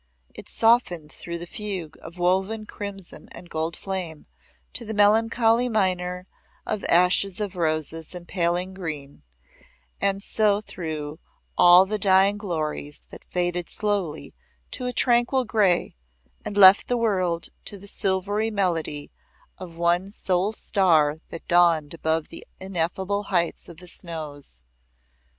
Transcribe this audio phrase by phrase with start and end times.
[0.33, 4.25] It softened through the fugue of woven crimson gold and flame,
[4.73, 6.25] to the melancholy minor
[6.65, 9.21] of ashes of roses and paling green,
[10.01, 11.19] and so through
[11.55, 14.33] all the dying glories that faded slowly
[14.71, 15.93] to a tranquil grey
[16.43, 19.11] and left the world to the silver melody
[19.59, 24.61] of one sole star that dawned above the ineffable heights of the snows.